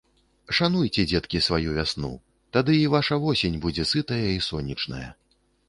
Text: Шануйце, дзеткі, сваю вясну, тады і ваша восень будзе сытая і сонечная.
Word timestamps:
Шануйце, 0.59 1.03
дзеткі, 1.11 1.41
сваю 1.47 1.75
вясну, 1.75 2.11
тады 2.59 2.73
і 2.79 2.89
ваша 2.95 3.21
восень 3.29 3.61
будзе 3.69 3.89
сытая 3.93 4.25
і 4.37 4.43
сонечная. 4.51 5.07